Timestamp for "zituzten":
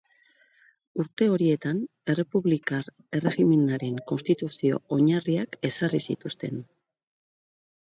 6.11-6.61